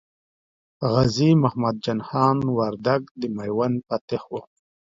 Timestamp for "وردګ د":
2.57-3.21